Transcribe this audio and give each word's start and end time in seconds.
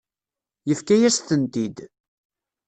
Yefka-yas-tent-id. 0.67 1.77